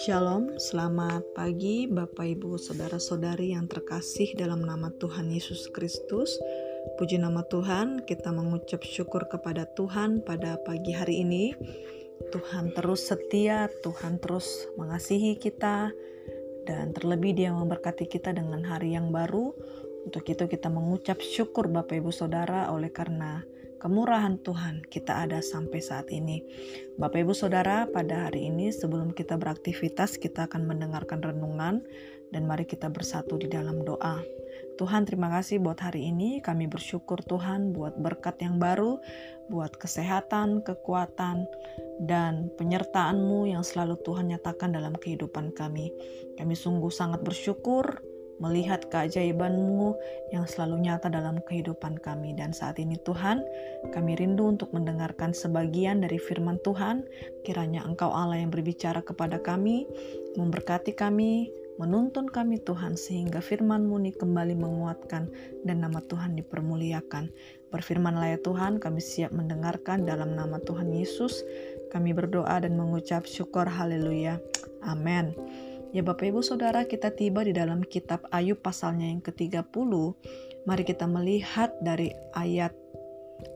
Shalom, 0.00 0.56
selamat 0.56 1.36
pagi 1.36 1.84
Bapak 1.84 2.24
Ibu 2.24 2.56
Saudara-saudari 2.56 3.52
yang 3.52 3.68
terkasih 3.68 4.32
dalam 4.32 4.64
nama 4.64 4.88
Tuhan 4.96 5.28
Yesus 5.28 5.68
Kristus. 5.76 6.40
Puji 6.96 7.20
nama 7.20 7.44
Tuhan, 7.52 8.08
kita 8.08 8.32
mengucap 8.32 8.80
syukur 8.80 9.28
kepada 9.28 9.68
Tuhan 9.76 10.24
pada 10.24 10.56
pagi 10.64 10.96
hari 10.96 11.20
ini. 11.20 11.52
Tuhan 12.32 12.72
terus 12.72 13.04
setia, 13.04 13.68
Tuhan 13.84 14.16
terus 14.16 14.48
mengasihi 14.80 15.36
kita, 15.36 15.92
dan 16.64 16.96
terlebih 16.96 17.36
Dia 17.36 17.52
memberkati 17.52 18.08
kita 18.08 18.32
dengan 18.32 18.64
hari 18.64 18.96
yang 18.96 19.12
baru. 19.12 19.52
Untuk 20.08 20.24
itu 20.32 20.48
kita 20.48 20.72
mengucap 20.72 21.20
syukur 21.20 21.68
Bapak 21.68 22.00
Ibu 22.00 22.08
Saudara 22.08 22.72
oleh 22.72 22.88
karena 22.88 23.44
kemurahan 23.86 24.42
Tuhan 24.42 24.82
kita 24.90 25.30
ada 25.30 25.38
sampai 25.38 25.78
saat 25.78 26.10
ini. 26.10 26.42
Bapak 26.98 27.22
Ibu 27.22 27.30
Saudara, 27.38 27.86
pada 27.86 28.26
hari 28.26 28.50
ini 28.50 28.74
sebelum 28.74 29.14
kita 29.14 29.38
beraktivitas 29.38 30.18
kita 30.18 30.50
akan 30.50 30.66
mendengarkan 30.66 31.22
renungan 31.22 31.86
dan 32.34 32.42
mari 32.50 32.66
kita 32.66 32.90
bersatu 32.90 33.38
di 33.38 33.46
dalam 33.46 33.86
doa. 33.86 34.18
Tuhan 34.74 35.06
terima 35.06 35.30
kasih 35.30 35.62
buat 35.62 35.78
hari 35.78 36.10
ini, 36.10 36.42
kami 36.42 36.66
bersyukur 36.66 37.22
Tuhan 37.22 37.70
buat 37.70 37.94
berkat 38.02 38.42
yang 38.42 38.58
baru, 38.58 38.98
buat 39.46 39.78
kesehatan, 39.78 40.66
kekuatan, 40.66 41.46
dan 42.02 42.50
penyertaan-Mu 42.58 43.46
yang 43.46 43.62
selalu 43.62 44.02
Tuhan 44.02 44.34
nyatakan 44.34 44.74
dalam 44.74 44.98
kehidupan 44.98 45.54
kami. 45.54 45.94
Kami 46.34 46.54
sungguh 46.58 46.90
sangat 46.90 47.22
bersyukur 47.22 48.02
melihat 48.38 48.84
keajaiban-Mu 48.92 49.96
yang 50.32 50.44
selalu 50.44 50.88
nyata 50.88 51.08
dalam 51.08 51.40
kehidupan 51.44 52.00
kami. 52.00 52.36
Dan 52.36 52.52
saat 52.52 52.76
ini 52.76 53.00
Tuhan, 53.02 53.44
kami 53.92 54.16
rindu 54.18 54.48
untuk 54.48 54.72
mendengarkan 54.76 55.32
sebagian 55.32 56.04
dari 56.04 56.20
firman 56.20 56.60
Tuhan. 56.60 57.04
Kiranya 57.46 57.84
Engkau 57.84 58.12
Allah 58.12 58.40
yang 58.40 58.52
berbicara 58.52 59.00
kepada 59.00 59.40
kami, 59.40 59.88
memberkati 60.36 60.92
kami, 60.92 61.48
menuntun 61.76 62.28
kami 62.28 62.60
Tuhan 62.60 62.96
sehingga 62.96 63.44
firman-Mu 63.44 64.00
ini 64.00 64.12
kembali 64.16 64.56
menguatkan 64.56 65.28
dan 65.64 65.76
nama 65.84 66.00
Tuhan 66.04 66.36
dipermuliakan. 66.36 67.28
Berfirmanlah 67.68 68.36
ya 68.36 68.38
Tuhan, 68.40 68.80
kami 68.80 69.00
siap 69.04 69.36
mendengarkan 69.36 70.08
dalam 70.08 70.32
nama 70.32 70.56
Tuhan 70.64 70.92
Yesus. 70.92 71.44
Kami 71.92 72.16
berdoa 72.16 72.64
dan 72.64 72.74
mengucap 72.76 73.28
syukur 73.28 73.68
haleluya. 73.68 74.40
Amin. 74.86 75.36
Ya 75.96 76.04
Bapak 76.04 76.28
Ibu 76.28 76.44
Saudara 76.44 76.84
kita 76.84 77.08
tiba 77.08 77.40
di 77.40 77.56
dalam 77.56 77.80
kitab 77.80 78.28
Ayub 78.28 78.60
pasalnya 78.60 79.08
yang 79.08 79.24
ke-30. 79.24 79.64
Mari 80.68 80.84
kita 80.84 81.08
melihat 81.08 81.72
dari 81.80 82.12
ayat 82.36 82.76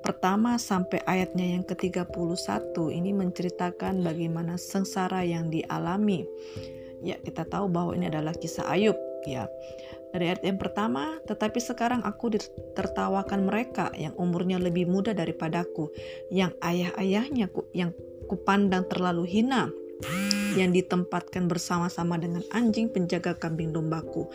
pertama 0.00 0.56
sampai 0.56 1.04
ayatnya 1.04 1.60
yang 1.60 1.68
ke-31 1.68 2.72
ini 2.96 3.12
menceritakan 3.12 4.00
bagaimana 4.00 4.56
sengsara 4.56 5.20
yang 5.20 5.52
dialami. 5.52 6.24
Ya, 7.04 7.20
kita 7.20 7.44
tahu 7.44 7.68
bahwa 7.68 7.92
ini 7.92 8.08
adalah 8.08 8.32
kisah 8.32 8.64
Ayub, 8.72 8.96
ya. 9.28 9.44
Dari 10.16 10.32
ayat 10.32 10.40
yang 10.40 10.56
pertama, 10.56 11.20
tetapi 11.28 11.60
sekarang 11.60 12.00
aku 12.08 12.40
ditertawakan 12.40 13.52
mereka 13.52 13.92
yang 14.00 14.16
umurnya 14.16 14.56
lebih 14.56 14.88
muda 14.88 15.12
daripadaku, 15.12 15.92
yang 16.32 16.56
ayah-ayahnya 16.64 17.52
yang 17.76 17.92
kupandang 18.32 18.88
terlalu 18.88 19.28
hina 19.28 19.68
yang 20.56 20.74
ditempatkan 20.74 21.46
bersama-sama 21.46 22.18
dengan 22.18 22.42
anjing 22.50 22.90
penjaga 22.90 23.36
kambing 23.38 23.70
dombaku. 23.70 24.30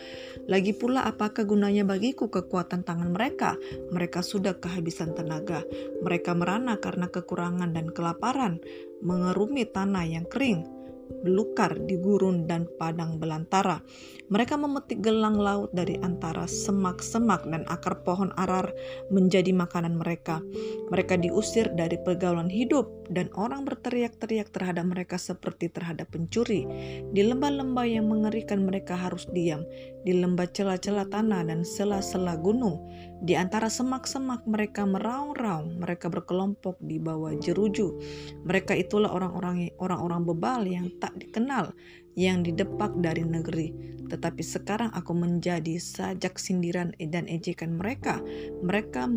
Lagi 0.46 0.72
pula 0.72 1.04
apakah 1.04 1.44
gunanya 1.44 1.84
bagiku 1.84 2.30
kekuatan 2.30 2.86
tangan 2.86 3.12
mereka? 3.12 3.58
Mereka 3.92 4.24
sudah 4.24 4.56
kehabisan 4.56 5.12
tenaga. 5.12 5.64
Mereka 6.00 6.32
merana 6.36 6.78
karena 6.80 7.10
kekurangan 7.10 7.74
dan 7.74 7.92
kelaparan, 7.92 8.62
mengerumi 9.04 9.68
tanah 9.68 10.04
yang 10.08 10.24
kering 10.24 10.75
belukar 11.22 11.78
di 11.86 11.98
gurun 11.98 12.46
dan 12.46 12.66
padang 12.78 13.18
belantara. 13.18 13.82
Mereka 14.26 14.58
memetik 14.58 15.06
gelang 15.06 15.38
laut 15.38 15.70
dari 15.70 15.94
antara 16.02 16.50
semak-semak 16.50 17.46
dan 17.46 17.62
akar 17.70 18.02
pohon 18.02 18.34
arar 18.34 18.74
menjadi 19.14 19.54
makanan 19.54 20.02
mereka. 20.02 20.42
Mereka 20.90 21.22
diusir 21.22 21.70
dari 21.78 21.94
pergaulan 22.02 22.50
hidup 22.50 23.06
dan 23.10 23.30
orang 23.38 23.62
berteriak-teriak 23.62 24.50
terhadap 24.50 24.86
mereka 24.86 25.14
seperti 25.14 25.70
terhadap 25.70 26.10
pencuri. 26.10 26.66
Di 27.14 27.22
lembah-lembah 27.22 27.86
yang 27.86 28.10
mengerikan 28.10 28.66
mereka 28.66 28.98
harus 28.98 29.30
diam, 29.30 29.62
di 30.02 30.14
lembah 30.14 30.50
celah-celah 30.50 31.06
tanah 31.06 31.46
dan 31.46 31.62
sela-sela 31.62 32.34
gunung. 32.38 32.82
Di 33.16 33.32
antara 33.32 33.72
semak-semak 33.72 34.44
mereka 34.44 34.84
meraung-raung, 34.84 35.80
mereka 35.80 36.12
berkelompok 36.12 36.76
di 36.84 37.00
bawah 37.00 37.32
jeruju. 37.32 37.96
Mereka 38.44 38.76
itulah 38.76 39.08
orang-orang 39.08 39.72
orang-orang 39.80 40.22
bebal 40.28 40.60
yang 40.68 40.92
tak 41.00 41.16
dikenal, 41.16 41.72
yang 42.12 42.44
didepak 42.44 42.92
dari 43.00 43.24
negeri. 43.24 43.72
Tetapi 44.06 44.42
sekarang 44.44 44.92
aku 44.92 45.16
menjadi 45.16 45.80
sajak 45.80 46.36
sindiran 46.36 46.92
dan 47.00 47.24
ejekan 47.24 47.80
mereka. 47.80 48.20
Mereka 48.60 49.08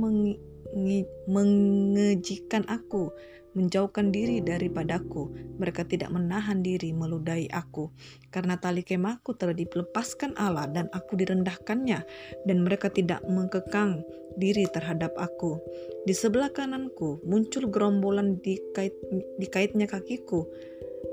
mengejikan 1.27 2.63
aku, 2.71 3.11
menjauhkan 3.53 4.13
diri 4.13 4.41
daripadaku. 4.43 5.55
Mereka 5.57 5.87
tidak 5.89 6.09
menahan 6.13 6.61
diri 6.61 6.93
meludahi 6.93 7.49
aku. 7.49 7.89
Karena 8.29 8.57
tali 8.57 8.85
kemahku 8.85 9.33
telah 9.37 9.53
dilepaskan 9.57 10.37
Allah 10.37 10.69
dan 10.69 10.89
aku 10.93 11.17
direndahkannya. 11.17 11.99
Dan 12.45 12.65
mereka 12.65 12.89
tidak 12.93 13.25
mengekang 13.25 14.05
diri 14.37 14.69
terhadap 14.69 15.13
aku. 15.17 15.57
Di 16.05 16.13
sebelah 16.13 16.53
kananku 16.53 17.23
muncul 17.25 17.69
gerombolan 17.69 18.37
dikait, 18.41 18.93
dikaitnya 19.41 19.89
kakiku. 19.89 20.45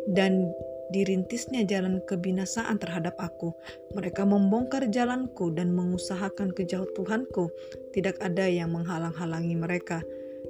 Dan 0.06 0.52
dirintisnya 0.90 1.66
jalan 1.66 1.98
kebinasaan 2.06 2.78
terhadap 2.78 3.18
aku. 3.18 3.54
Mereka 3.94 4.22
membongkar 4.22 4.86
jalanku 4.90 5.50
dan 5.50 5.74
mengusahakan 5.74 6.54
kejatuhanku. 6.54 7.50
Tidak 7.90 8.22
ada 8.22 8.46
yang 8.46 8.76
menghalang-halangi 8.76 9.56
mereka, 9.58 10.04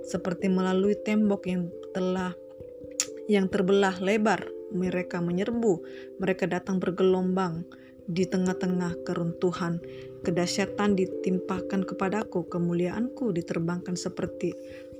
seperti 0.04 0.52
melalui 0.52 0.98
tembok 0.98 1.48
yang 1.48 1.72
telah 1.96 2.36
yang 3.30 3.48
terbelah 3.48 3.96
lebar. 4.02 4.50
Mereka 4.66 5.22
menyerbu, 5.22 5.78
mereka 6.18 6.50
datang 6.50 6.82
bergelombang 6.82 7.62
di 8.06 8.26
tengah-tengah 8.26 9.02
keruntuhan. 9.06 9.78
Kedahsyatan 10.26 10.98
ditimpahkan 10.98 11.86
kepadaku, 11.86 12.46
kemuliaanku 12.50 13.30
diterbangkan 13.30 13.94
seperti 13.94 14.54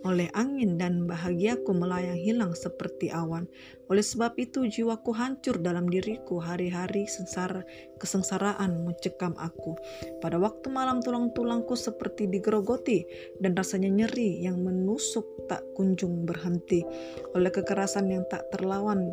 oleh 0.07 0.31
angin 0.39 0.79
dan 0.79 1.11
bahagiaku 1.11 1.75
melayang 1.75 2.17
hilang 2.17 2.55
seperti 2.55 3.11
awan. 3.11 3.51
Oleh 3.91 4.07
sebab 4.07 4.39
itu 4.39 4.63
jiwaku 4.67 5.11
hancur 5.11 5.59
dalam 5.59 5.91
diriku, 5.91 6.39
hari-hari 6.39 7.11
sengsara, 7.11 7.67
kesengsaraan 7.99 8.87
mencekam 8.87 9.35
aku. 9.35 9.75
Pada 10.23 10.39
waktu 10.39 10.71
malam 10.71 11.03
tulang-tulangku 11.03 11.75
seperti 11.75 12.31
digerogoti 12.31 13.03
dan 13.43 13.59
rasanya 13.59 13.91
nyeri 13.91 14.47
yang 14.47 14.63
menusuk 14.63 15.27
tak 15.51 15.67
kunjung 15.75 16.23
berhenti. 16.23 16.87
Oleh 17.35 17.51
kekerasan 17.51 18.07
yang 18.07 18.23
tak 18.31 18.47
terlawan, 18.55 19.11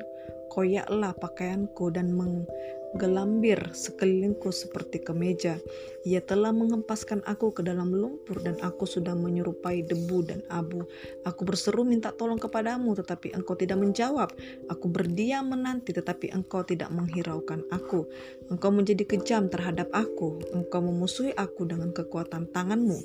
koyaklah 0.53 1.17
pakaianku 1.17 1.89
dan 1.89 2.13
meng 2.13 2.45
gelambir 2.93 3.57
sekelilingku 3.73 4.53
seperti 4.53 5.01
kemeja. 5.01 5.57
Ia 6.05 6.21
telah 6.21 6.53
menghempaskan 6.53 7.25
aku 7.25 7.55
ke 7.55 7.61
dalam 7.65 7.89
lumpur 7.89 8.43
dan 8.43 8.59
aku 8.61 8.85
sudah 8.85 9.17
menyerupai 9.17 9.81
debu 9.81 10.19
dan 10.27 10.41
abu. 10.51 10.85
Aku 11.25 11.41
berseru 11.47 11.81
minta 11.81 12.13
tolong 12.13 12.37
kepadamu 12.37 12.93
tetapi 12.93 13.33
engkau 13.33 13.57
tidak 13.57 13.81
menjawab. 13.81 14.29
Aku 14.69 14.91
berdiam 14.91 15.49
menanti 15.49 15.95
tetapi 15.95 16.29
engkau 16.35 16.61
tidak 16.61 16.93
menghiraukan 16.93 17.65
aku. 17.73 18.05
Engkau 18.53 18.69
menjadi 18.69 19.03
kejam 19.07 19.49
terhadap 19.49 19.89
aku. 19.95 20.37
Engkau 20.53 20.83
memusuhi 20.85 21.33
aku 21.33 21.65
dengan 21.65 21.89
kekuatan 21.95 22.51
tanganmu. 22.53 22.99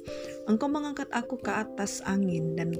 Engkau 0.50 0.68
mengangkat 0.68 1.08
aku 1.14 1.40
ke 1.40 1.54
atas 1.54 2.04
angin 2.04 2.58
dan 2.58 2.76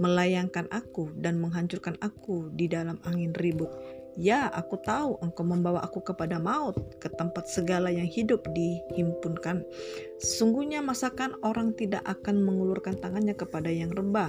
melayangkan 0.00 0.68
aku 0.72 1.12
dan 1.20 1.36
menghancurkan 1.42 1.98
aku 2.00 2.48
di 2.54 2.68
dalam 2.70 2.96
angin 3.04 3.34
ribut. 3.36 3.68
Ya, 4.12 4.52
aku 4.52 4.76
tahu 4.76 5.16
engkau 5.24 5.40
membawa 5.40 5.80
aku 5.80 6.04
kepada 6.04 6.36
maut, 6.36 6.76
ke 7.00 7.08
tempat 7.08 7.48
segala 7.48 7.88
yang 7.88 8.04
hidup 8.04 8.44
dihimpunkan. 8.52 9.64
Sesungguhnya 10.20 10.84
masakan 10.84 11.32
orang 11.40 11.72
tidak 11.72 12.04
akan 12.04 12.44
mengulurkan 12.44 13.00
tangannya 13.00 13.32
kepada 13.32 13.72
yang 13.72 13.88
rebah. 13.88 14.28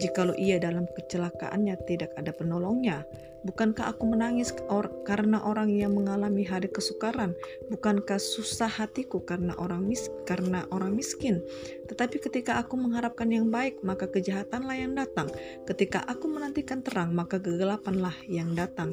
Jikalau 0.00 0.32
ia 0.36 0.56
dalam 0.56 0.88
kecelakaannya 0.88 1.76
tidak 1.84 2.12
ada 2.16 2.32
penolongnya, 2.32 3.04
Bukankah 3.46 3.94
aku 3.94 4.10
menangis 4.10 4.50
or 4.66 4.90
karena 5.06 5.38
orang 5.46 5.70
yang 5.70 5.94
mengalami 5.94 6.42
hari 6.42 6.66
kesukaran? 6.66 7.30
Bukankah 7.70 8.18
susah 8.18 8.66
hatiku 8.66 9.22
karena 9.22 9.54
orang 9.62 9.86
mis 9.86 10.10
karena 10.26 10.66
orang 10.74 10.98
miskin? 10.98 11.38
Tetapi 11.86 12.18
ketika 12.18 12.58
aku 12.58 12.74
mengharapkan 12.74 13.30
yang 13.30 13.46
baik, 13.54 13.78
maka 13.86 14.10
kejahatanlah 14.10 14.74
yang 14.74 14.98
datang. 14.98 15.30
Ketika 15.62 16.02
aku 16.10 16.26
menantikan 16.26 16.82
terang, 16.82 17.14
maka 17.14 17.38
kegelapanlah 17.38 18.18
yang 18.26 18.50
datang. 18.58 18.90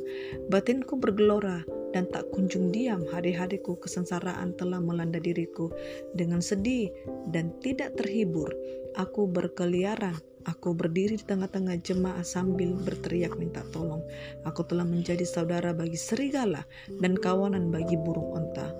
Batinku 0.53 1.01
bergelora 1.01 1.65
dan 1.97 2.05
tak 2.13 2.29
kunjung 2.29 2.69
diam. 2.69 3.01
Hari-hariku 3.09 3.81
kesengsaraan 3.81 4.53
telah 4.53 4.77
melanda 4.77 5.17
diriku 5.17 5.73
dengan 6.13 6.45
sedih 6.45 6.93
dan 7.33 7.49
tidak 7.65 7.97
terhibur. 7.97 8.53
Aku 8.93 9.25
berkeliaran 9.25 10.13
Aku 10.43 10.75
berdiri 10.75 11.15
di 11.15 11.23
tengah-tengah 11.23 11.79
jemaah 11.79 12.23
sambil 12.23 12.75
berteriak 12.75 13.39
minta 13.39 13.63
tolong. 13.71 14.03
Aku 14.43 14.67
telah 14.67 14.83
menjadi 14.83 15.23
saudara 15.23 15.71
bagi 15.71 15.95
serigala 15.95 16.67
dan 16.99 17.15
kawanan 17.15 17.71
bagi 17.71 17.95
burung 17.95 18.35
onta. 18.35 18.75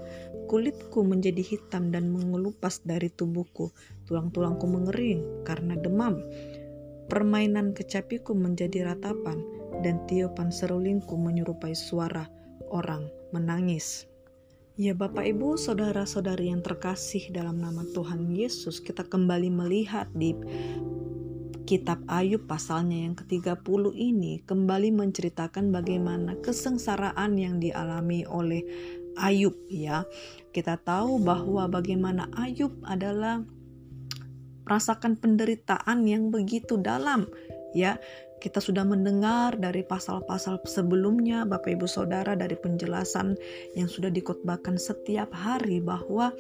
Kulitku 0.52 1.08
menjadi 1.08 1.40
hitam 1.40 1.88
dan 1.88 2.12
mengelupas 2.12 2.84
dari 2.84 3.08
tubuhku. 3.08 3.72
Tulang-tulangku 4.04 4.68
mengering 4.68 5.24
karena 5.48 5.80
demam. 5.80 6.20
Permainan 7.08 7.72
kecapiku 7.72 8.36
menjadi 8.36 8.92
ratapan 8.92 9.40
dan 9.80 10.04
tiupan 10.08 10.52
serulingku 10.52 11.16
menyerupai 11.16 11.72
suara 11.72 12.28
orang 12.68 13.08
menangis. 13.32 14.08
Ya 14.74 14.98
Bapak 14.98 15.30
Ibu, 15.30 15.54
saudara-saudari 15.54 16.50
yang 16.50 16.66
terkasih 16.66 17.30
dalam 17.30 17.62
nama 17.62 17.86
Tuhan 17.94 18.34
Yesus, 18.34 18.82
kita 18.82 19.06
kembali 19.06 19.54
melihat 19.54 20.10
di 20.18 20.34
kitab 21.64 22.04
Ayub 22.12 22.44
pasalnya 22.44 23.08
yang 23.08 23.16
ke-30 23.16 23.84
ini 23.96 24.44
kembali 24.44 24.92
menceritakan 24.92 25.72
bagaimana 25.72 26.36
kesengsaraan 26.44 27.40
yang 27.40 27.64
dialami 27.64 28.28
oleh 28.28 28.64
Ayub 29.16 29.56
ya. 29.72 30.04
Kita 30.52 30.76
tahu 30.82 31.24
bahwa 31.24 31.70
bagaimana 31.72 32.28
Ayub 32.36 32.74
adalah 32.84 33.42
merasakan 34.64 35.20
penderitaan 35.20 36.08
yang 36.08 36.32
begitu 36.32 36.80
dalam 36.80 37.28
ya 37.76 38.00
kita 38.44 38.60
sudah 38.60 38.84
mendengar 38.84 39.56
dari 39.56 39.88
pasal-pasal 39.88 40.60
sebelumnya, 40.68 41.48
Bapak 41.48 41.80
Ibu 41.80 41.88
Saudara, 41.88 42.36
dari 42.36 42.60
penjelasan 42.60 43.40
yang 43.72 43.88
sudah 43.88 44.12
dikotbahkan 44.12 44.76
setiap 44.76 45.32
hari 45.32 45.80
bahwa 45.80 46.36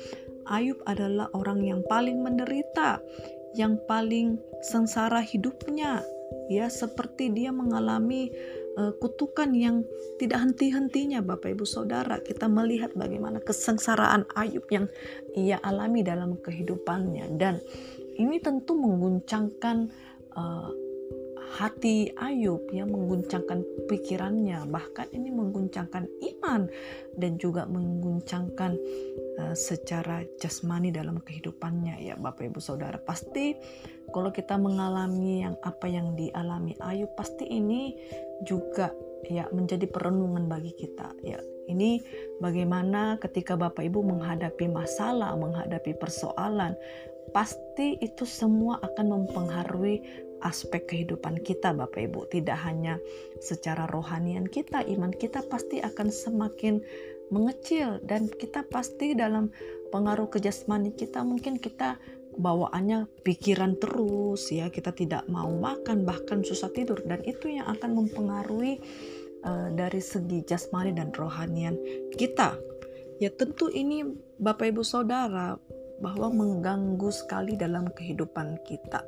Ayub 0.51 0.83
adalah 0.83 1.31
orang 1.31 1.63
yang 1.63 1.79
paling 1.87 2.19
menderita, 2.19 2.99
yang 3.53 3.77
paling 3.85 4.41
sengsara 4.65 5.21
hidupnya, 5.21 6.01
ya 6.49 6.67
seperti 6.67 7.29
dia 7.29 7.53
mengalami 7.53 8.33
uh, 8.77 8.91
kutukan 8.97 9.53
yang 9.53 9.85
tidak 10.17 10.41
henti-hentinya 10.41 11.21
Bapak 11.21 11.53
Ibu 11.53 11.65
Saudara. 11.65 12.19
Kita 12.21 12.49
melihat 12.49 12.93
bagaimana 12.97 13.39
kesengsaraan 13.39 14.25
Ayub 14.33 14.65
yang 14.73 14.89
ia 15.37 15.61
alami 15.61 16.01
dalam 16.01 16.37
kehidupannya. 16.41 17.37
Dan 17.37 17.61
ini 18.17 18.37
tentu 18.41 18.77
mengguncangkan 18.77 19.89
uh, 20.33 20.69
hati 21.51 22.15
Ayub 22.15 22.71
yang 22.71 22.93
mengguncangkan 22.93 23.63
pikirannya. 23.91 24.63
Bahkan 24.69 25.11
ini 25.11 25.29
mengguncangkan 25.29 26.07
iman 26.07 26.71
dan 27.19 27.35
juga 27.35 27.67
mengguncangkan 27.67 28.79
uh, 29.39 29.55
secara 29.55 30.23
jasmani 30.39 30.89
dalam 30.89 31.19
kehidupannya. 31.19 31.99
Ya 31.99 32.15
Bapak 32.15 32.53
Ibu 32.53 32.59
Saudara 32.63 32.97
pasti 33.01 33.57
kalau 34.13 34.31
kita 34.31 34.55
mengalami 34.55 35.43
yang 35.43 35.57
apa 35.65 35.89
yang 35.89 36.15
dialami 36.15 36.77
Ayub 36.79 37.11
pasti 37.19 37.49
ini 37.49 37.97
juga 38.47 38.93
ya 39.27 39.47
menjadi 39.51 39.87
perenungan 39.89 40.47
bagi 40.47 40.71
kita. 40.75 41.11
Ya 41.23 41.39
ini 41.67 42.03
bagaimana 42.43 43.19
ketika 43.19 43.55
Bapak 43.55 43.83
Ibu 43.87 44.03
menghadapi 44.03 44.67
masalah 44.67 45.35
menghadapi 45.35 45.95
persoalan 45.95 46.75
pasti 47.31 47.97
itu 48.03 48.27
semua 48.27 48.77
akan 48.83 49.05
mempengaruhi 49.09 50.03
aspek 50.43 50.85
kehidupan 50.85 51.41
kita 51.41 51.71
Bapak 51.71 52.03
Ibu. 52.03 52.27
Tidak 52.29 52.57
hanya 52.67 52.99
secara 53.39 53.87
rohanian 53.87 54.45
kita 54.45 54.83
iman 54.83 55.09
kita 55.09 55.41
pasti 55.47 55.79
akan 55.79 56.11
semakin 56.11 56.83
mengecil 57.31 58.03
dan 58.03 58.29
kita 58.29 58.67
pasti 58.67 59.15
dalam 59.17 59.49
pengaruh 59.89 60.29
kejasmani 60.29 60.93
kita 60.93 61.25
mungkin 61.25 61.57
kita 61.57 61.97
bawaannya 62.35 63.07
pikiran 63.23 63.79
terus 63.79 64.51
ya. 64.51 64.67
Kita 64.69 64.91
tidak 64.91 65.25
mau 65.31 65.49
makan 65.49 66.03
bahkan 66.03 66.43
susah 66.43 66.69
tidur. 66.69 67.01
Dan 67.07 67.23
itu 67.23 67.49
yang 67.49 67.65
akan 67.71 68.05
mempengaruhi 68.05 68.83
uh, 69.47 69.69
dari 69.71 70.01
segi 70.03 70.43
jasmani 70.43 70.91
dan 70.93 71.09
rohanian 71.15 71.77
kita. 72.13 72.57
Ya 73.21 73.29
tentu 73.31 73.69
ini 73.69 74.03
Bapak 74.41 74.73
Ibu 74.73 74.83
Saudara 74.83 75.55
bahwa 76.03 76.27
mengganggu 76.27 77.07
sekali 77.07 77.55
dalam 77.55 77.87
kehidupan 77.87 78.59
kita. 78.67 79.07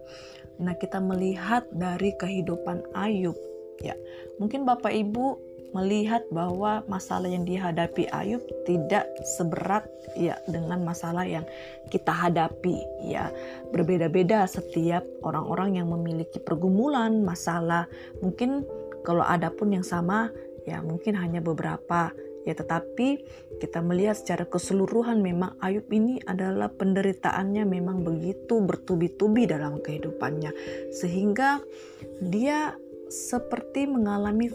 Nah, 0.63 0.71
kita 0.79 1.03
melihat 1.03 1.67
dari 1.75 2.15
kehidupan 2.15 2.95
Ayub 2.95 3.35
ya. 3.83 3.99
Mungkin 4.39 4.63
Bapak 4.63 4.95
Ibu 4.95 5.55
melihat 5.75 6.23
bahwa 6.31 6.87
masalah 6.87 7.27
yang 7.27 7.43
dihadapi 7.43 8.07
Ayub 8.15 8.39
tidak 8.63 9.11
seberat 9.35 9.83
ya 10.15 10.39
dengan 10.47 10.87
masalah 10.87 11.27
yang 11.27 11.43
kita 11.91 12.15
hadapi 12.15 12.79
ya. 13.03 13.27
Berbeda-beda 13.75 14.47
setiap 14.47 15.03
orang-orang 15.27 15.83
yang 15.83 15.91
memiliki 15.91 16.39
pergumulan, 16.39 17.27
masalah. 17.27 17.91
Mungkin 18.23 18.63
kalau 19.03 19.27
ada 19.27 19.51
pun 19.51 19.75
yang 19.75 19.83
sama 19.83 20.31
ya 20.65 20.81
mungkin 20.81 21.13
hanya 21.13 21.43
beberapa 21.43 22.09
Ya, 22.45 22.53
tetapi 22.53 23.25
kita 23.57 23.81
melihat 23.81 24.15
secara 24.21 24.45
keseluruhan 24.45 25.19
memang 25.19 25.57
Ayub 25.57 25.89
ini 25.89 26.21
adalah 26.23 26.69
penderitaannya 26.69 27.65
memang 27.65 28.05
begitu 28.05 28.61
bertubi-tubi 28.61 29.49
dalam 29.49 29.81
kehidupannya. 29.81 30.53
Sehingga 30.93 31.59
dia 32.21 32.77
seperti 33.09 33.89
mengalami 33.89 34.49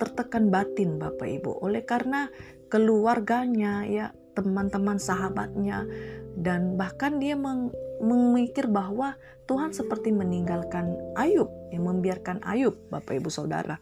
tertekan 0.00 0.48
batin 0.48 0.96
Bapak 0.96 1.28
Ibu. 1.28 1.60
Oleh 1.64 1.84
karena 1.84 2.28
keluarganya 2.68 3.86
ya 3.86 4.10
teman-teman 4.34 4.98
sahabatnya 4.98 5.86
dan 6.34 6.74
bahkan 6.74 7.22
dia 7.22 7.38
memikir 8.02 8.66
bahwa 8.66 9.14
Tuhan 9.46 9.70
seperti 9.70 10.10
meninggalkan 10.10 10.90
Ayub, 11.14 11.46
yang 11.74 11.90
membiarkan 11.90 12.40
Ayub, 12.46 12.78
Bapak 12.88 13.18
Ibu 13.18 13.28
Saudara. 13.28 13.76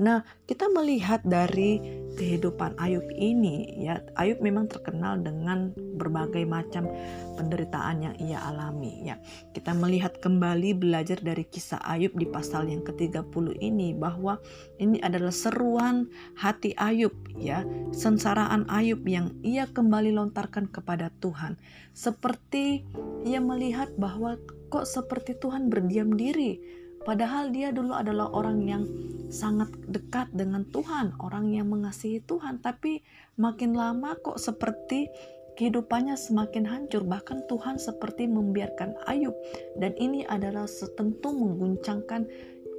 Nah, 0.00 0.24
kita 0.48 0.68
melihat 0.72 1.20
dari 1.24 1.76
kehidupan 2.16 2.76
Ayub 2.80 3.04
ini, 3.16 3.84
ya, 3.84 4.00
Ayub 4.16 4.40
memang 4.40 4.68
terkenal 4.68 5.20
dengan 5.20 5.72
berbagai 5.76 6.44
macam 6.48 6.88
penderitaan 7.36 8.08
yang 8.08 8.14
ia 8.16 8.40
alami, 8.40 9.04
ya. 9.04 9.20
Kita 9.52 9.76
melihat 9.76 10.16
kembali 10.20 10.76
belajar 10.76 11.20
dari 11.20 11.44
kisah 11.44 11.80
Ayub 11.84 12.16
di 12.16 12.24
pasal 12.24 12.72
yang 12.72 12.80
ke-30 12.80 13.60
ini 13.60 13.92
bahwa 13.92 14.40
ini 14.80 15.00
adalah 15.04 15.32
seruan 15.32 16.08
hati 16.36 16.72
Ayub, 16.80 17.12
ya, 17.36 17.64
sensaraan 17.92 18.68
Ayub 18.72 19.04
yang 19.04 19.36
ia 19.44 19.68
kembali 19.68 20.16
lontarkan 20.16 20.68
kepada 20.68 21.12
Tuhan. 21.20 21.60
Seperti 21.92 22.88
ia 23.28 23.40
melihat 23.40 23.92
bahwa 24.00 24.40
kok 24.70 24.86
seperti 24.86 25.36
Tuhan 25.36 25.68
berdiam 25.68 26.14
diri 26.14 26.79
padahal 27.04 27.52
dia 27.54 27.72
dulu 27.72 27.96
adalah 27.96 28.28
orang 28.32 28.58
yang 28.64 28.84
sangat 29.30 29.70
dekat 29.86 30.26
dengan 30.34 30.66
Tuhan 30.74 31.14
orang 31.22 31.54
yang 31.54 31.70
mengasihi 31.70 32.20
Tuhan. 32.26 32.60
Tapi 32.60 33.00
makin 33.38 33.78
lama 33.78 34.18
kok 34.18 34.36
seperti 34.36 35.06
kehidupannya 35.54 36.18
semakin 36.18 36.66
hancur. 36.66 37.06
Bahkan 37.06 37.46
Tuhan 37.46 37.78
seperti 37.78 38.26
membiarkan 38.26 38.98
Ayub. 39.06 39.32
Dan 39.78 39.94
ini 39.96 40.26
adalah 40.26 40.66
setentu 40.66 41.30
mengguncangkan 41.30 42.26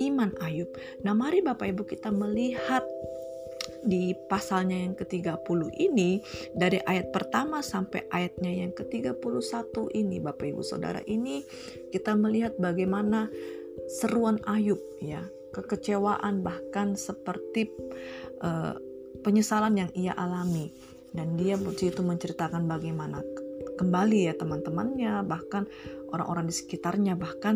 iman 0.03 0.31
Ayub. 0.43 0.69
Nah 1.07 1.15
mari 1.15 1.39
Bapak 1.39 1.71
Ibu 1.71 1.87
kita 1.87 2.11
melihat 2.11 2.83
di 3.81 4.13
pasalnya 4.29 4.77
yang 4.77 4.93
ke-30 4.93 5.73
ini 5.81 6.21
dari 6.53 6.77
ayat 6.85 7.09
pertama 7.09 7.65
sampai 7.65 8.05
ayatnya 8.13 8.53
yang 8.53 8.73
ke-31 8.77 9.17
ini 9.97 10.21
Bapak 10.21 10.53
Ibu 10.53 10.61
Saudara. 10.61 11.01
Ini 11.01 11.41
kita 11.89 12.13
melihat 12.13 12.57
bagaimana 12.61 13.29
seruan 13.87 14.39
Ayub 14.47 14.79
ya. 15.01 15.23
Kekecewaan 15.51 16.47
bahkan 16.47 16.95
seperti 16.95 17.67
uh, 18.39 18.79
penyesalan 19.19 19.75
yang 19.75 19.91
ia 19.91 20.15
alami. 20.15 20.71
Dan 21.11 21.35
dia 21.35 21.59
begitu 21.59 21.99
menceritakan 21.99 22.71
bagaimana 22.71 23.19
kembali 23.75 24.31
ya 24.31 24.33
teman-temannya 24.39 25.27
bahkan 25.27 25.67
orang-orang 26.15 26.47
di 26.47 26.55
sekitarnya. 26.55 27.19
Bahkan 27.19 27.55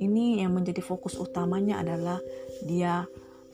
ini 0.00 0.40
yang 0.40 0.56
menjadi 0.56 0.80
fokus 0.80 1.20
utamanya 1.20 1.84
adalah 1.84 2.18
dia 2.64 3.04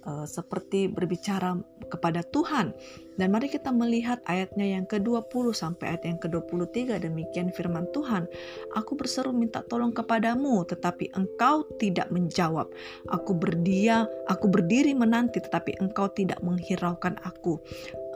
uh, 0.07 0.27
seperti 0.29 0.89
berbicara 0.89 1.59
kepada 1.91 2.25
Tuhan. 2.25 2.73
Dan 3.21 3.37
mari 3.37 3.53
kita 3.53 3.69
melihat 3.69 4.25
ayatnya 4.25 4.65
yang 4.65 4.89
ke-20 4.89 5.53
sampai 5.53 5.93
ayat 5.93 6.09
yang 6.09 6.19
ke-23 6.25 7.05
demikian 7.05 7.53
firman 7.53 7.85
Tuhan. 7.93 8.25
Aku 8.73 8.97
berseru 8.97 9.37
minta 9.37 9.61
tolong 9.61 9.93
kepadamu 9.93 10.65
tetapi 10.65 11.13
engkau 11.13 11.69
tidak 11.77 12.09
menjawab. 12.09 12.73
Aku 13.13 13.37
berdia, 13.37 14.09
aku 14.25 14.49
berdiri 14.49 14.97
menanti 14.97 15.37
tetapi 15.37 15.77
engkau 15.85 16.09
tidak 16.09 16.41
menghiraukan 16.41 17.21
aku. 17.21 17.61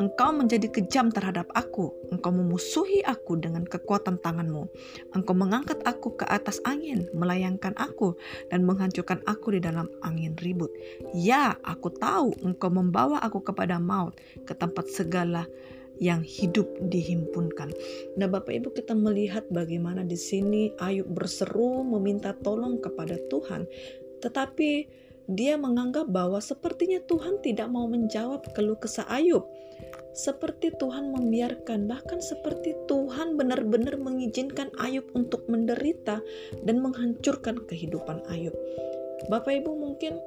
Engkau 0.01 0.35
menjadi 0.35 0.67
kejam 0.71 1.11
terhadap 1.15 1.47
aku. 1.55 1.95
Engkau 2.11 2.35
memusuhi 2.35 3.03
aku 3.07 3.39
dengan 3.39 3.63
kekuatan 3.63 4.19
tanganmu. 4.19 4.67
Engkau 5.15 5.35
mengangkat 5.35 5.81
aku 5.87 6.19
ke 6.19 6.27
atas 6.27 6.59
angin, 6.67 7.07
melayangkan 7.15 7.73
aku, 7.79 8.19
dan 8.51 8.67
menghancurkan 8.67 9.23
aku 9.27 9.55
di 9.55 9.61
dalam 9.63 9.87
angin 10.03 10.35
ribut. 10.43 10.71
Ya, 11.15 11.55
aku 11.63 11.95
tahu 11.95 12.35
engkau 12.43 12.71
membawa 12.75 13.23
aku 13.23 13.43
kepada 13.43 13.79
maut, 13.79 14.19
ke 14.43 14.53
tempat 14.55 14.91
segala 14.91 15.47
yang 16.03 16.27
hidup 16.27 16.67
dihimpunkan. 16.91 17.71
Nah, 18.19 18.27
Bapak 18.27 18.51
Ibu 18.51 18.75
kita 18.75 18.99
melihat 18.99 19.47
bagaimana 19.47 20.03
di 20.03 20.19
sini 20.19 20.75
Ayub 20.83 21.07
berseru 21.07 21.87
meminta 21.87 22.35
tolong 22.35 22.83
kepada 22.83 23.15
Tuhan 23.31 23.71
tetapi 24.25 24.89
dia 25.29 25.61
menganggap 25.61 26.09
bahwa 26.09 26.41
sepertinya 26.41 26.97
Tuhan 27.05 27.45
tidak 27.45 27.69
mau 27.69 27.85
menjawab 27.85 28.49
keluh 28.57 28.81
kesah 28.81 29.05
Ayub. 29.13 29.45
Seperti 30.15 30.71
Tuhan 30.79 31.11
membiarkan, 31.11 31.91
bahkan 31.91 32.23
seperti 32.23 32.79
Tuhan 32.87 33.35
benar-benar 33.35 33.99
mengizinkan 33.99 34.71
Ayub 34.79 35.11
untuk 35.19 35.43
menderita 35.51 36.23
dan 36.63 36.79
menghancurkan 36.79 37.67
kehidupan 37.67 38.23
Ayub. 38.31 38.55
Bapak 39.27 39.59
Ibu 39.59 39.75
mungkin 39.75 40.23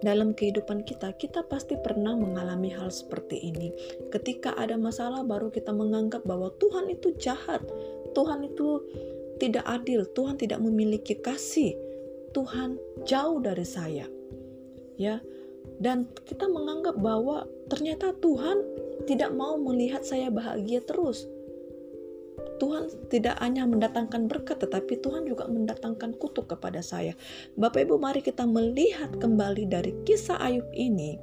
dalam 0.00 0.32
kehidupan 0.32 0.82
kita, 0.88 1.12
kita 1.14 1.44
pasti 1.46 1.76
pernah 1.78 2.16
mengalami 2.16 2.72
hal 2.72 2.88
seperti 2.88 3.38
ini. 3.38 3.70
Ketika 4.08 4.56
ada 4.56 4.74
masalah, 4.80 5.22
baru 5.22 5.52
kita 5.52 5.70
menganggap 5.70 6.24
bahwa 6.24 6.50
Tuhan 6.58 6.90
itu 6.90 7.14
jahat, 7.20 7.62
Tuhan 8.16 8.48
itu 8.48 8.82
tidak 9.38 9.62
adil, 9.68 10.08
Tuhan 10.16 10.40
tidak 10.40 10.58
memiliki 10.58 11.20
kasih, 11.20 11.76
Tuhan 12.32 12.80
jauh 13.04 13.38
dari 13.44 13.66
saya. 13.68 14.08
Ya, 14.96 15.20
dan 15.78 16.10
kita 16.26 16.46
menganggap 16.50 16.98
bahwa 16.98 17.46
ternyata 17.70 18.14
Tuhan 18.18 18.62
tidak 19.04 19.30
mau 19.34 19.58
melihat 19.58 20.02
saya 20.06 20.28
bahagia 20.28 20.82
terus. 20.82 21.26
Tuhan 22.58 22.86
tidak 23.10 23.42
hanya 23.42 23.66
mendatangkan 23.66 24.30
berkat, 24.30 24.62
tetapi 24.62 25.02
Tuhan 25.02 25.26
juga 25.26 25.50
mendatangkan 25.50 26.14
kutuk 26.14 26.54
kepada 26.54 26.78
saya. 26.78 27.18
Bapak 27.58 27.86
Ibu, 27.90 27.98
mari 27.98 28.22
kita 28.22 28.46
melihat 28.46 29.18
kembali 29.18 29.66
dari 29.66 29.92
kisah 30.06 30.38
Ayub 30.38 30.66
ini, 30.70 31.18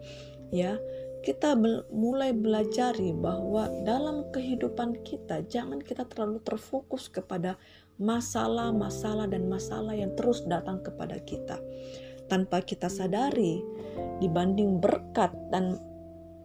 ya. 0.52 0.76
Kita 1.20 1.52
mulai 1.92 2.32
belajar 2.32 2.96
bahwa 2.96 3.68
dalam 3.84 4.32
kehidupan 4.32 5.04
kita 5.04 5.44
jangan 5.52 5.84
kita 5.84 6.08
terlalu 6.08 6.40
terfokus 6.40 7.12
kepada 7.12 7.60
masalah-masalah 8.00 9.28
dan 9.28 9.52
masalah 9.52 9.92
yang 9.92 10.16
terus 10.16 10.48
datang 10.48 10.80
kepada 10.80 11.20
kita 11.20 11.60
tanpa 12.32 12.64
kita 12.64 12.88
sadari 12.88 13.60
dibanding 14.24 14.80
berkat 14.80 15.34
dan 15.52 15.76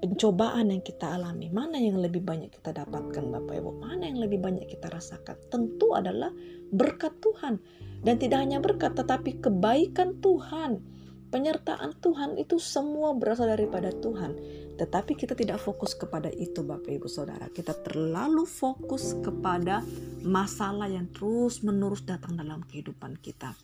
pencobaan 0.04 0.68
yang 0.68 0.84
kita 0.84 1.16
alami, 1.16 1.48
mana 1.48 1.80
yang 1.80 1.96
lebih 1.96 2.20
banyak 2.20 2.52
kita 2.52 2.76
dapatkan 2.76 3.24
Bapak 3.24 3.56
Ibu? 3.56 3.80
Mana 3.80 4.04
yang 4.04 4.20
lebih 4.20 4.36
banyak 4.36 4.68
kita 4.68 4.92
rasakan? 4.92 5.32
Tentu 5.48 5.96
adalah 5.96 6.28
berkat 6.68 7.16
Tuhan. 7.24 7.56
Dan 8.04 8.20
tidak 8.20 8.44
hanya 8.44 8.60
berkat 8.60 8.92
tetapi 8.92 9.40
kebaikan 9.40 10.20
Tuhan. 10.20 10.84
Penyertaan 11.32 11.96
Tuhan 12.04 12.36
itu 12.36 12.60
semua 12.60 13.16
berasal 13.16 13.48
daripada 13.48 13.88
Tuhan. 13.96 14.36
Tetapi 14.76 15.16
kita 15.16 15.32
tidak 15.32 15.56
fokus 15.64 15.96
kepada 15.96 16.28
itu 16.28 16.60
Bapak 16.60 16.92
Ibu 16.92 17.08
Saudara. 17.08 17.48
Kita 17.48 17.72
terlalu 17.72 18.44
fokus 18.44 19.16
kepada 19.24 19.80
masalah 20.20 20.84
yang 20.84 21.08
terus 21.16 21.64
menerus 21.64 22.04
datang 22.04 22.36
dalam 22.36 22.60
kehidupan 22.68 23.16
kita. 23.24 23.56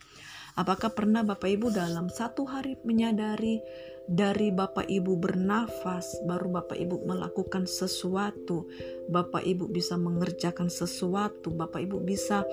Apakah 0.61 0.93
pernah 0.93 1.25
Bapak 1.25 1.49
Ibu 1.49 1.73
dalam 1.73 2.13
satu 2.13 2.45
hari 2.45 2.77
menyadari 2.85 3.65
dari 4.05 4.53
Bapak 4.53 4.93
Ibu 4.93 5.17
bernafas, 5.17 6.21
baru 6.29 6.53
Bapak 6.53 6.77
Ibu 6.77 7.09
melakukan 7.09 7.65
sesuatu, 7.65 8.69
Bapak 9.09 9.41
Ibu 9.41 9.73
bisa 9.73 9.97
mengerjakan 9.97 10.69
sesuatu, 10.69 11.49
Bapak 11.49 11.81
Ibu 11.81 12.05
bisa 12.05 12.45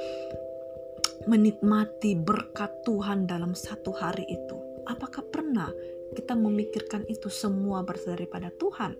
menikmati 1.27 2.15
berkat 2.15 2.71
Tuhan 2.87 3.27
dalam 3.27 3.51
satu 3.51 3.91
hari 3.91 4.23
itu? 4.23 4.55
Apakah 4.87 5.27
pernah 5.27 5.67
kita 6.15 6.31
memikirkan 6.31 7.03
itu 7.11 7.27
semua 7.27 7.83
berasal 7.83 8.15
daripada 8.15 8.55
Tuhan? 8.55 8.95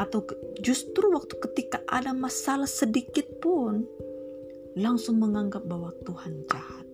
Atau 0.00 0.24
justru 0.64 1.12
waktu 1.12 1.36
ketika 1.36 1.84
ada 1.84 2.16
masalah 2.16 2.64
sedikit 2.64 3.28
pun, 3.44 3.84
langsung 4.72 5.20
menganggap 5.20 5.68
bahwa 5.68 5.92
Tuhan 6.00 6.48
jahat? 6.48 6.91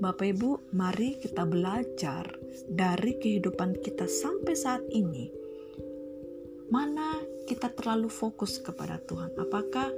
Bapak 0.00 0.32
Ibu, 0.32 0.72
mari 0.72 1.20
kita 1.20 1.44
belajar 1.44 2.24
dari 2.64 3.20
kehidupan 3.20 3.84
kita 3.84 4.08
sampai 4.08 4.56
saat 4.56 4.80
ini. 4.96 5.28
Mana 6.72 7.20
kita 7.44 7.68
terlalu 7.68 8.08
fokus 8.08 8.64
kepada 8.64 8.96
Tuhan? 9.04 9.36
Apakah 9.36 9.92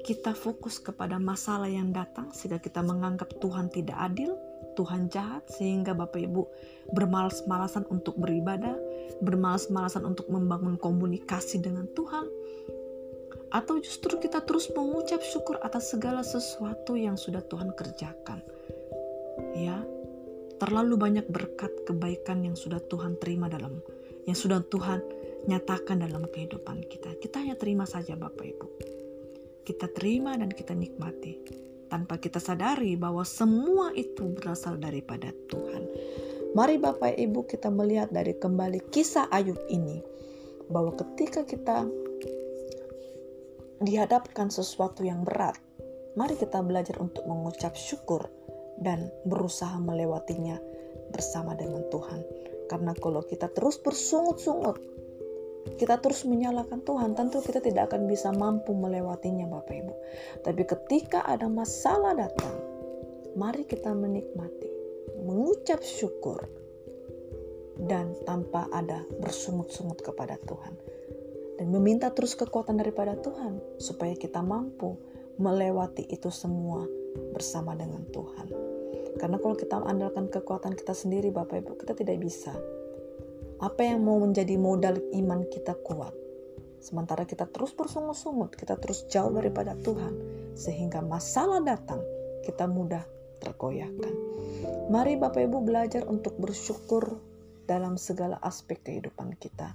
kita 0.00 0.32
fokus 0.32 0.80
kepada 0.80 1.20
masalah 1.20 1.68
yang 1.68 1.92
datang 1.92 2.32
sehingga 2.32 2.56
kita 2.56 2.80
menganggap 2.80 3.36
Tuhan 3.36 3.68
tidak 3.68 4.00
adil, 4.00 4.32
Tuhan 4.80 5.12
jahat 5.12 5.44
sehingga 5.52 5.92
Bapak 5.92 6.24
Ibu 6.24 6.48
bermalas-malasan 6.96 7.84
untuk 7.92 8.16
beribadah, 8.16 8.80
bermalas-malasan 9.20 10.08
untuk 10.08 10.24
membangun 10.32 10.80
komunikasi 10.80 11.60
dengan 11.60 11.84
Tuhan? 11.92 12.32
Atau 13.52 13.76
justru 13.84 14.16
kita 14.16 14.40
terus 14.40 14.72
mengucap 14.72 15.20
syukur 15.20 15.60
atas 15.60 15.92
segala 15.92 16.24
sesuatu 16.24 16.96
yang 16.96 17.20
sudah 17.20 17.44
Tuhan 17.44 17.76
kerjakan? 17.76 18.53
Ya 19.54 19.78
terlalu 20.58 20.94
banyak 20.98 21.26
berkat 21.30 21.70
kebaikan 21.86 22.42
yang 22.46 22.58
sudah 22.58 22.78
Tuhan 22.90 23.18
terima 23.18 23.46
dalam 23.50 23.78
yang 24.24 24.36
sudah 24.36 24.60
Tuhan 24.64 25.00
nyatakan 25.44 26.00
dalam 26.00 26.24
kehidupan 26.28 26.88
kita. 26.88 27.12
Kita 27.20 27.44
hanya 27.44 27.56
terima 27.60 27.84
saja 27.84 28.16
Bapak 28.16 28.44
Ibu. 28.44 28.66
Kita 29.64 29.88
terima 29.92 30.36
dan 30.36 30.52
kita 30.52 30.72
nikmati 30.72 31.40
tanpa 31.88 32.16
kita 32.16 32.40
sadari 32.40 32.96
bahwa 32.96 33.22
semua 33.22 33.92
itu 33.92 34.32
berasal 34.32 34.80
daripada 34.80 35.30
Tuhan. 35.52 35.84
Mari 36.56 36.80
Bapak 36.80 37.18
Ibu 37.18 37.44
kita 37.44 37.68
melihat 37.68 38.08
dari 38.14 38.32
kembali 38.36 38.88
kisah 38.88 39.28
Ayub 39.28 39.58
ini 39.68 40.00
bahwa 40.72 40.96
ketika 40.96 41.44
kita 41.44 41.84
dihadapkan 43.84 44.48
sesuatu 44.48 45.04
yang 45.04 45.26
berat, 45.26 45.58
mari 46.16 46.38
kita 46.38 46.62
belajar 46.64 46.96
untuk 47.02 47.26
mengucap 47.28 47.76
syukur 47.76 48.24
dan 48.78 49.10
berusaha 49.26 49.78
melewatinya 49.78 50.58
bersama 51.14 51.54
dengan 51.54 51.86
Tuhan. 51.90 52.20
Karena 52.66 52.96
kalau 52.96 53.22
kita 53.22 53.52
terus 53.52 53.78
bersungut-sungut, 53.78 54.80
kita 55.76 56.00
terus 56.00 56.26
menyalahkan 56.28 56.82
Tuhan, 56.84 57.16
tentu 57.16 57.40
kita 57.40 57.60
tidak 57.60 57.92
akan 57.92 58.08
bisa 58.08 58.32
mampu 58.34 58.76
melewatinya 58.76 59.48
Bapak 59.48 59.74
Ibu. 59.74 59.94
Tapi 60.44 60.62
ketika 60.64 61.24
ada 61.24 61.48
masalah 61.48 62.16
datang, 62.16 62.56
mari 63.36 63.64
kita 63.64 63.92
menikmati, 63.92 64.70
mengucap 65.24 65.80
syukur, 65.80 66.44
dan 67.74 68.14
tanpa 68.22 68.70
ada 68.70 69.02
bersungut-sungut 69.18 69.98
kepada 70.04 70.38
Tuhan. 70.46 70.74
Dan 71.54 71.70
meminta 71.70 72.10
terus 72.10 72.34
kekuatan 72.34 72.78
daripada 72.78 73.14
Tuhan, 73.18 73.78
supaya 73.78 74.14
kita 74.18 74.42
mampu 74.42 74.98
melewati 75.38 76.06
itu 76.06 76.30
semua 76.30 76.86
bersama 77.34 77.74
dengan 77.78 78.02
Tuhan. 78.10 78.46
Karena 79.18 79.38
kalau 79.38 79.54
kita 79.54 79.78
andalkan 79.82 80.26
kekuatan 80.26 80.74
kita 80.74 80.92
sendiri, 80.92 81.30
Bapak 81.30 81.62
Ibu, 81.62 81.78
kita 81.78 81.94
tidak 81.94 82.18
bisa. 82.18 82.54
Apa 83.62 83.86
yang 83.86 84.02
mau 84.02 84.18
menjadi 84.18 84.58
modal 84.58 84.98
iman 85.14 85.46
kita 85.46 85.78
kuat? 85.86 86.12
Sementara 86.82 87.24
kita 87.24 87.48
terus 87.48 87.72
bersungut-sungut, 87.72 88.52
kita 88.58 88.76
terus 88.76 89.08
jauh 89.08 89.32
daripada 89.32 89.72
Tuhan, 89.80 90.12
sehingga 90.52 91.00
masalah 91.00 91.62
datang, 91.64 92.02
kita 92.44 92.68
mudah 92.68 93.06
tergoyahkan. 93.40 94.12
Mari 94.92 95.16
Bapak 95.16 95.48
Ibu 95.48 95.64
belajar 95.64 96.04
untuk 96.04 96.36
bersyukur 96.36 97.16
dalam 97.64 97.96
segala 97.96 98.36
aspek 98.44 98.84
kehidupan 98.84 99.32
kita. 99.40 99.72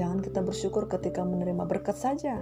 Jangan 0.00 0.24
kita 0.24 0.40
bersyukur 0.40 0.88
ketika 0.88 1.20
menerima 1.20 1.68
berkat 1.68 2.00
saja, 2.00 2.40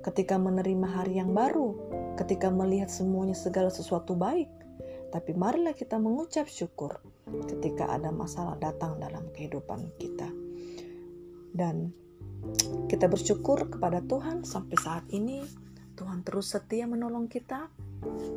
ketika 0.00 0.40
menerima 0.40 0.86
hari 0.88 1.20
yang 1.20 1.36
baru, 1.36 1.76
ketika 2.16 2.48
melihat 2.48 2.88
semuanya 2.88 3.36
segala 3.36 3.68
sesuatu 3.68 4.16
baik, 4.16 4.48
tapi 5.10 5.34
marilah 5.34 5.74
kita 5.74 5.98
mengucap 5.98 6.46
syukur 6.46 7.02
ketika 7.50 7.90
ada 7.90 8.14
masalah 8.14 8.56
datang 8.58 8.98
dalam 9.02 9.26
kehidupan 9.34 9.90
kita. 9.98 10.30
Dan 11.50 11.90
kita 12.86 13.10
bersyukur 13.10 13.68
kepada 13.68 14.00
Tuhan 14.00 14.46
sampai 14.46 14.76
saat 14.80 15.04
ini 15.12 15.44
Tuhan 15.98 16.24
terus 16.24 16.56
setia 16.56 16.88
menolong 16.88 17.28
kita 17.28 17.68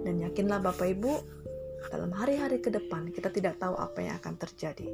dan 0.03 0.15
yakinlah 0.19 0.59
Bapak 0.59 0.91
Ibu 0.91 1.13
dalam 1.87 2.11
hari-hari 2.11 2.59
ke 2.59 2.67
depan 2.67 3.11
kita 3.11 3.31
tidak 3.31 3.61
tahu 3.61 3.79
apa 3.79 4.03
yang 4.03 4.19
akan 4.19 4.35
terjadi. 4.35 4.87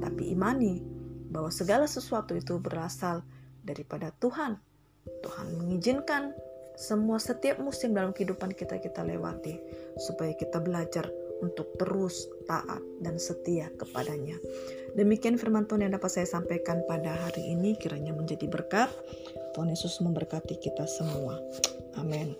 Tapi 0.00 0.32
imani 0.32 0.80
bahwa 1.28 1.50
segala 1.50 1.84
sesuatu 1.84 2.32
itu 2.38 2.56
berasal 2.62 3.20
daripada 3.60 4.14
Tuhan. 4.16 4.56
Tuhan 5.04 5.46
mengizinkan 5.60 6.32
semua 6.74 7.22
setiap 7.22 7.62
musim 7.62 7.94
dalam 7.94 8.10
kehidupan 8.10 8.50
kita 8.50 8.82
kita 8.82 9.06
lewati 9.06 9.62
supaya 10.00 10.34
kita 10.34 10.58
belajar 10.58 11.06
untuk 11.42 11.70
terus 11.78 12.26
taat 12.48 12.82
dan 13.02 13.18
setia 13.18 13.70
kepadanya. 13.78 14.38
Demikian 14.94 15.38
firman 15.38 15.66
Tuhan 15.66 15.86
yang 15.86 15.94
dapat 15.94 16.10
saya 16.10 16.26
sampaikan 16.26 16.82
pada 16.86 17.14
hari 17.26 17.52
ini 17.54 17.74
kiranya 17.78 18.14
menjadi 18.14 18.46
berkat. 18.46 18.90
Tuhan 19.54 19.70
Yesus 19.70 20.02
memberkati 20.02 20.58
kita 20.58 20.86
semua. 20.88 21.38
Amin. 21.98 22.34